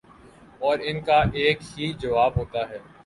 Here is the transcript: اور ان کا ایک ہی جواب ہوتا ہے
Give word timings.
اور 0.61 0.79
ان 0.83 0.99
کا 1.01 1.19
ایک 1.35 1.59
ہی 1.71 1.91
جواب 1.99 2.37
ہوتا 2.37 2.67
ہے 2.69 2.77